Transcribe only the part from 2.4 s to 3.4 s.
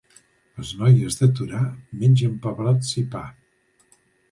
pebrots i pa.